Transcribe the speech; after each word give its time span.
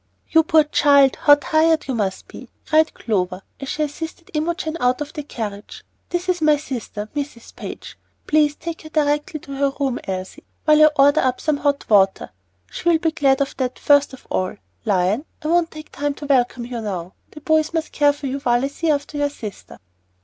"You 0.31 0.41
poor 0.41 0.63
child, 0.63 1.15
how 1.15 1.35
tired 1.35 1.87
you 1.87 1.93
must 1.93 2.27
be!" 2.27 2.49
cried 2.65 2.95
Clover, 2.95 3.43
as 3.59 3.69
she 3.69 3.83
assisted 3.83 4.31
Imogen 4.33 4.75
out 4.79 4.99
of 4.99 5.13
the 5.13 5.21
carriage. 5.21 5.83
"This 6.09 6.27
is 6.27 6.41
my 6.41 6.57
sister, 6.57 7.07
Mrs. 7.15 7.55
Page. 7.55 7.99
Please 8.25 8.55
take 8.55 8.81
her 8.81 8.89
directly 8.89 9.39
to 9.41 9.53
her 9.57 9.71
room, 9.79 9.99
Elsie, 10.05 10.43
while 10.65 10.81
I 10.81 10.89
order 10.97 11.19
up 11.21 11.39
some 11.39 11.57
hot 11.57 11.87
water. 11.87 12.31
She'll 12.71 12.97
be 12.97 13.11
glad 13.11 13.41
of 13.41 13.55
that 13.57 13.77
first 13.77 14.11
of 14.13 14.25
all. 14.31 14.55
Lion, 14.85 15.23
I 15.43 15.49
won't 15.49 15.69
take 15.69 15.91
time 15.91 16.15
to 16.15 16.25
welcome 16.25 16.65
you 16.65 16.81
now. 16.81 17.13
The 17.29 17.41
boys 17.41 17.71
must 17.71 17.91
care 17.91 18.11
for 18.11 18.25
you 18.25 18.39
while 18.39 18.65
I 18.65 18.69
see 18.69 18.89
after 18.89 19.19
your 19.19 19.29
sister." 19.29 19.77